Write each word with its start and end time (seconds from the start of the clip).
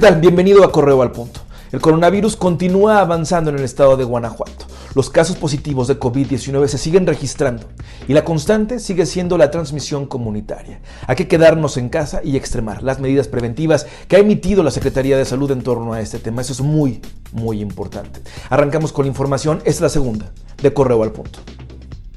tal? 0.00 0.20
Bienvenido 0.20 0.64
a 0.64 0.72
Correo 0.72 1.02
al 1.02 1.12
Punto. 1.12 1.40
El 1.70 1.80
coronavirus 1.80 2.34
continúa 2.34 3.00
avanzando 3.00 3.50
en 3.50 3.58
el 3.58 3.64
estado 3.64 3.96
de 3.96 4.02
Guanajuato. 4.02 4.66
Los 4.94 5.08
casos 5.08 5.36
positivos 5.36 5.86
de 5.86 6.00
COVID-19 6.00 6.66
se 6.66 6.78
siguen 6.78 7.06
registrando 7.06 7.66
y 8.08 8.12
la 8.12 8.24
constante 8.24 8.80
sigue 8.80 9.06
siendo 9.06 9.38
la 9.38 9.52
transmisión 9.52 10.06
comunitaria. 10.06 10.80
Hay 11.06 11.14
que 11.14 11.28
quedarnos 11.28 11.76
en 11.76 11.90
casa 11.90 12.20
y 12.24 12.36
extremar 12.36 12.82
las 12.82 12.98
medidas 12.98 13.28
preventivas 13.28 13.86
que 14.08 14.16
ha 14.16 14.20
emitido 14.20 14.64
la 14.64 14.72
Secretaría 14.72 15.16
de 15.16 15.24
Salud 15.24 15.50
en 15.52 15.62
torno 15.62 15.92
a 15.92 16.00
este 16.00 16.18
tema. 16.18 16.42
Eso 16.42 16.54
es 16.54 16.60
muy, 16.60 17.00
muy 17.32 17.60
importante. 17.60 18.20
Arrancamos 18.50 18.92
con 18.92 19.04
la 19.04 19.10
información. 19.10 19.58
Esta 19.58 19.70
es 19.70 19.80
la 19.80 19.88
segunda 19.90 20.32
de 20.60 20.72
Correo 20.72 21.04
al 21.04 21.12
Punto. 21.12 21.38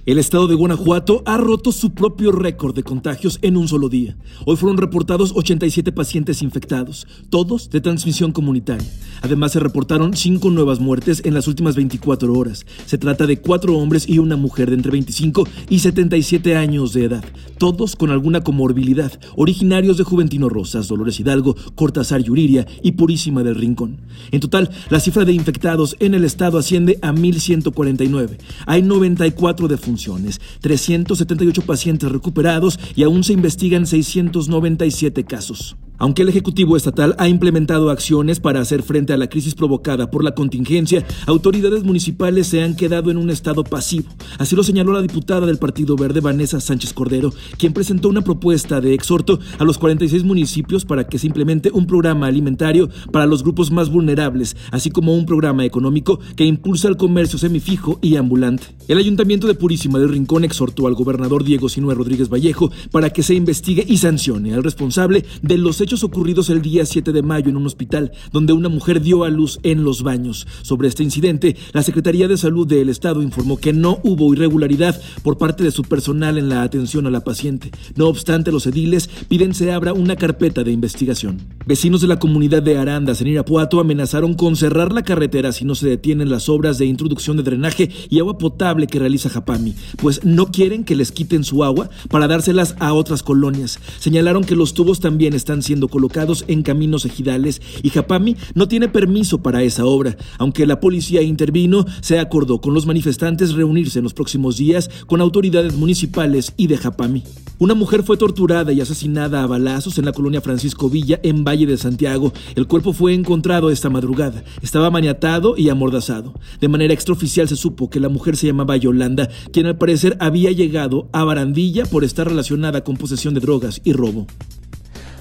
El 0.08 0.20
estado 0.20 0.48
de 0.48 0.56
Guanajuato 0.56 1.22
ha 1.26 1.36
roto 1.36 1.74
su 1.74 1.94
propio 1.94 2.32
récord 2.32 2.74
de 2.74 2.82
contagios 2.82 3.40
en 3.42 3.58
un 3.58 3.68
solo 3.68 3.90
día. 3.90 4.16
Hoy 4.46 4.56
fueron 4.56 4.78
reportados 4.78 5.34
87 5.36 5.92
pacientes 5.92 6.42
infectados, 6.42 7.06
todos 7.30 7.70
de 7.70 7.82
transmisión 7.82 8.32
comunitaria. 8.32 8.88
Además, 9.22 9.52
se 9.52 9.60
reportaron 9.60 10.16
cinco 10.16 10.50
nuevas 10.50 10.80
muertes 10.80 11.22
en 11.26 11.34
las 11.34 11.48
últimas 11.48 11.76
24 11.76 12.34
horas. 12.34 12.66
Se 12.86 12.98
trata 12.98 13.26
de 13.26 13.40
cuatro 13.40 13.78
hombres 13.78 14.08
y 14.08 14.20
una 14.20 14.36
mujer 14.36 14.70
de 14.70 14.76
entre 14.76 14.92
25 14.92 15.48
y 15.70 15.80
77 15.80 16.56
años 16.56 16.94
de 16.94 17.06
edad, 17.06 17.26
todos 17.58 17.96
con 17.96 18.10
alguna 18.10 18.44
comorbilidad, 18.44 19.12
originarios 19.36 19.98
de 19.98 20.04
Juventino 20.04 20.50
Rosas, 20.50 20.88
Dolores 20.88 21.20
Hidalgo, 21.20 21.56
Cortázar 21.76 22.22
Yuriria 22.22 22.68
y 22.84 22.94
Purísima 22.94 23.44
del 23.44 23.56
Rincón. 23.56 24.02
En 24.32 24.40
total, 24.40 24.70
la 24.90 25.00
cifra 25.00 25.26
de 25.26 25.34
infectados 25.34 25.96
en 26.00 26.14
el 26.14 26.24
estado 26.24 26.58
asciende 26.58 27.00
a 27.02 27.12
1.149. 27.12 28.38
Hay 28.66 28.82
94 28.82 29.68
defunciones 29.68 30.40
378 30.62 31.62
pacientes 31.64 32.12
recuperados 32.12 32.80
y 32.96 33.04
aún 33.04 33.24
se 33.24 33.34
investigan 33.34 33.86
697 33.86 35.24
casos. 35.24 35.78
Aunque 35.98 36.22
el 36.22 36.30
Ejecutivo 36.30 36.78
Estatal 36.78 37.16
ha 37.18 37.28
implementado 37.28 37.90
acciones 37.90 38.40
para 38.40 38.62
hacer 38.62 38.84
frente 38.84 39.14
a 39.14 39.18
la 39.18 39.28
crisis 39.28 39.56
provocada 39.56 40.12
por 40.12 40.24
la 40.24 40.36
contingencia, 40.36 41.06
autoridades 41.26 41.84
municipales 41.84 42.48
se 42.48 42.62
han 42.62 42.76
quedado 42.76 43.10
en 43.10 43.18
un 43.18 43.30
estado 43.30 43.64
pasivo. 43.64 44.10
Así 44.38 44.56
lo 44.56 44.64
señaló 44.64 44.94
la 44.94 45.02
diputada 45.02 45.48
del 45.48 45.58
Partido 45.58 45.96
Verde, 45.96 46.20
Vanessa 46.20 46.60
Sánchez 46.60 46.94
Cordero, 46.94 47.34
quien 47.58 47.74
presentó 47.74 48.10
una 48.10 48.22
propuesta 48.22 48.80
de 48.80 48.94
exhorto 48.94 49.40
a 49.58 49.64
los 49.64 49.78
46 49.78 50.24
municipios 50.24 50.86
para 50.86 51.08
que 51.08 51.18
se 51.18 51.28
implemente 51.28 51.72
un 51.74 51.88
programa 51.88 52.28
alimentario 52.28 52.90
para 53.12 53.26
los 53.26 53.42
grupos 53.42 53.72
más 53.72 53.90
vulnerables, 53.90 54.56
así 54.72 54.92
como 54.92 55.16
un 55.16 55.26
programa 55.26 55.66
económico 55.66 56.20
que 56.36 56.46
impulsa 56.46 56.88
el 56.88 56.98
comercio 56.98 57.40
semifijo 57.40 58.00
y 58.02 58.18
ambulante. 58.18 58.68
El 58.88 59.00
Ayuntamiento 59.00 59.48
de 59.48 59.56
Purísima 59.56 60.00
del 60.00 60.10
Rincón 60.10 60.44
exhortó 60.44 60.88
al 60.88 60.94
gobernador 60.94 61.44
Diego 61.44 61.70
Sinue 61.70 61.96
Rodríguez 61.96 62.30
Vallejo 62.30 62.72
para 62.92 63.10
que 63.10 63.24
se 63.24 63.34
investigue 63.34 63.84
y 63.88 63.98
sancione 63.98 64.54
al 64.54 64.64
responsable 64.64 65.26
de 65.42 65.58
los 65.58 65.82
ocurridos 65.96 66.50
el 66.50 66.62
día 66.62 66.86
7 66.86 67.12
de 67.12 67.24
mayo 67.24 67.50
en 67.50 67.58
un 67.58 67.66
hospital 67.66 68.12
donde 68.32 68.54
una 68.54 68.70
mujer 68.70 69.02
dio 69.02 69.24
a 69.24 69.30
luz 69.30 69.60
en 69.64 69.84
los 69.84 70.04
baños. 70.04 70.46
Sobre 70.62 70.88
este 70.88 71.04
incidente, 71.04 71.56
la 71.74 71.84
Secretaría 71.84 72.28
de 72.28 72.38
Salud 72.38 72.68
del 72.68 72.90
Estado 72.90 73.22
informó 73.22 73.58
que 73.58 73.74
no 73.74 74.00
hubo 74.04 74.34
irregularidad 74.34 75.00
por 75.24 75.38
parte 75.38 75.64
de 75.64 75.72
su 75.72 75.84
personal 75.84 76.38
en 76.38 76.50
la 76.50 76.64
atención 76.64 77.08
a 77.08 77.12
la 77.12 77.24
paciente. 77.24 77.72
No 77.96 78.08
obstante, 78.08 78.52
los 78.52 78.68
ediles 78.68 79.10
piden 79.28 79.54
se 79.54 79.72
abra 79.72 79.94
una 79.94 80.16
carpeta 80.16 80.64
de 80.64 80.72
investigación. 80.72 81.40
Vecinos 81.66 82.02
de 82.02 82.08
la 82.08 82.20
comunidad 82.20 82.64
de 82.64 82.78
Arandas 82.78 83.22
en 83.22 83.28
Irapuato 83.28 83.80
amenazaron 83.80 84.34
con 84.34 84.56
cerrar 84.56 84.92
la 84.92 85.04
carretera 85.04 85.52
si 85.52 85.66
no 85.66 85.76
se 85.76 85.88
detienen 85.88 86.30
las 86.30 86.50
obras 86.50 86.78
de 86.78 86.86
introducción 86.86 87.38
de 87.38 87.44
drenaje 87.44 87.90
y 88.10 88.20
agua 88.20 88.38
potable 88.38 88.88
que 88.88 89.00
realiza 89.00 89.30
Japami, 89.30 89.76
pues 89.98 90.24
no 90.24 90.48
quieren 90.52 90.84
que 90.84 90.96
les 90.96 91.12
quiten 91.12 91.44
su 91.44 91.64
agua 91.64 91.90
para 92.10 92.28
dárselas 92.28 92.76
a 92.80 92.94
otras 92.94 93.22
colonias. 93.22 93.80
Señalaron 94.00 94.44
que 94.44 94.56
los 94.56 94.74
tubos 94.74 95.00
también 95.00 95.34
están 95.34 95.62
siendo 95.62 95.77
colocados 95.88 96.44
en 96.48 96.64
caminos 96.64 97.06
ejidales 97.06 97.62
y 97.84 97.90
Japami 97.90 98.36
no 98.56 98.68
tiene 98.68 98.90
permiso 98.90 99.44
para 99.44 99.62
esa 99.62 99.86
obra. 99.86 100.18
Aunque 100.40 100.66
la 100.66 100.80
policía 100.80 101.22
intervino, 101.22 101.86
se 102.02 102.20
acordó 102.20 102.60
con 102.60 102.74
los 102.74 102.88
manifestantes 102.88 103.54
reunirse 103.54 104.00
en 104.00 104.04
los 104.04 104.16
próximos 104.16 104.58
días 104.58 104.90
con 105.06 105.22
autoridades 105.22 105.76
municipales 105.76 106.54
y 106.58 106.68
de 106.68 106.78
Japami. 106.78 107.24
Una 107.60 107.74
mujer 107.74 108.04
fue 108.04 108.18
torturada 108.18 108.72
y 108.72 108.82
asesinada 108.82 109.42
a 109.42 109.48
balazos 109.48 109.98
en 109.98 110.06
la 110.06 110.12
colonia 110.12 110.42
Francisco 110.42 110.92
Villa, 110.92 111.20
en 111.24 111.44
Valle 111.44 111.66
de 111.66 111.78
Santiago. 111.78 112.32
El 112.56 112.68
cuerpo 112.68 112.94
fue 112.94 113.16
encontrado 113.16 113.72
esta 113.72 113.90
madrugada. 113.90 114.44
Estaba 114.62 114.92
maniatado 114.92 115.58
y 115.58 115.70
amordazado. 115.70 116.36
De 116.62 116.68
manera 116.68 116.94
extraoficial 116.94 117.48
se 117.48 117.56
supo 117.56 117.90
que 117.90 118.00
la 118.00 118.10
mujer 118.10 118.38
se 118.38 118.46
llamaba 118.46 118.78
Yolanda, 118.78 119.30
quien 119.52 119.66
al 119.66 119.78
parecer 119.78 120.18
había 120.20 120.52
llegado 120.52 121.10
a 121.12 121.24
Barandilla 121.24 121.86
por 121.86 122.04
estar 122.04 122.28
relacionada 122.28 122.84
con 122.84 122.96
posesión 122.96 123.34
de 123.34 123.40
drogas 123.40 123.82
y 123.84 123.94
robo. 123.94 124.28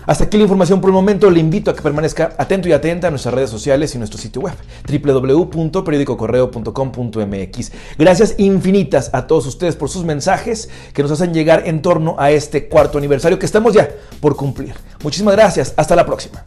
Hasta 0.06 0.24
aquí 0.24 0.36
la 0.36 0.42
información 0.44 0.80
por 0.80 0.90
el 0.90 0.94
momento. 0.94 1.28
Le 1.30 1.40
invito 1.40 1.70
a 1.70 1.74
que 1.74 1.82
permanezca 1.82 2.34
atento 2.38 2.68
y 2.68 2.72
atenta 2.72 3.08
a 3.08 3.10
nuestras 3.10 3.34
redes 3.34 3.50
sociales 3.50 3.92
y 3.94 3.98
nuestro 3.98 4.18
sitio 4.20 4.42
web 4.42 4.54
www.periodicocorreo.com.mx. 4.88 7.72
Gracias 7.98 8.34
infinitas 8.38 9.10
a 9.12 9.26
todos 9.26 9.46
ustedes 9.46 9.74
por 9.74 9.88
sus 9.88 10.04
mensajes 10.04 10.68
que 10.92 11.02
nos 11.02 11.10
hacen 11.10 11.34
llegar 11.34 11.64
en 11.66 11.82
torno 11.82 12.14
a 12.18 12.30
este 12.30 12.68
cuarto 12.68 12.98
aniversario 12.98 13.36
que 13.38 13.46
estamos 13.46 13.74
ya 13.74 13.88
por 14.20 14.36
cumplir. 14.36 14.74
Muchísimas 15.02 15.34
gracias. 15.34 15.74
Hasta 15.76 15.96
la 15.96 16.06
próxima. 16.06 16.44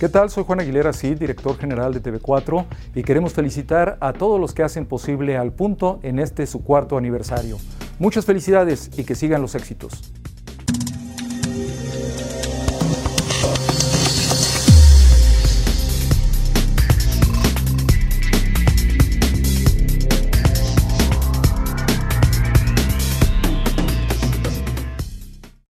¿Qué 0.00 0.08
tal? 0.08 0.30
Soy 0.30 0.44
Juan 0.44 0.60
Aguilera, 0.60 0.94
sí, 0.94 1.14
director 1.14 1.58
general 1.58 1.92
de 1.92 2.02
TV4 2.02 2.64
y 2.94 3.02
queremos 3.02 3.34
felicitar 3.34 3.98
a 4.00 4.14
todos 4.14 4.40
los 4.40 4.54
que 4.54 4.62
hacen 4.62 4.86
posible 4.86 5.36
al 5.36 5.52
punto 5.52 6.00
en 6.02 6.18
este 6.18 6.46
su 6.46 6.64
cuarto 6.64 6.96
aniversario. 6.96 7.58
Muchas 7.98 8.24
felicidades 8.24 8.90
y 8.96 9.04
que 9.04 9.14
sigan 9.14 9.42
los 9.42 9.54
éxitos. 9.54 10.10